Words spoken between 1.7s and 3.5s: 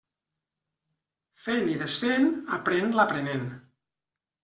i desfent aprén l'aprenent.